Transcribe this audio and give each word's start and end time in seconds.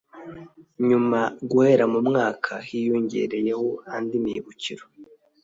nyuma 0.87 1.19
guhera 1.49 1.83
mu 1.93 1.99
mwaka 2.07 2.51
hiyongereyeho 2.67 3.67
andi 3.95 4.17
mibukiro 4.23 4.85